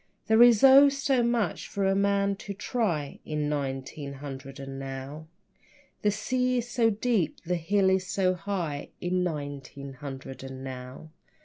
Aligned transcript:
There 0.25 0.41
is 0.41 0.63
oh, 0.63 0.89
so 0.89 1.21
much 1.21 1.67
for 1.67 1.85
a 1.85 1.93
man 1.93 2.35
to 2.37 2.55
try 2.55 3.19
In 3.23 3.47
nineteen 3.49 4.13
hundred 4.13 4.59
and 4.59 4.79
now. 4.79 5.27
The 6.01 6.09
sea 6.09 6.57
is 6.57 6.67
so 6.67 6.89
deep 6.89 7.37
and 7.43 7.51
the 7.51 7.55
hill 7.55 7.99
so 7.99 8.33
high 8.33 8.89
In 8.99 9.21
nineteen 9.23 9.93
hundred 9.93 10.41
and 10.43 10.63
now. 10.63 11.11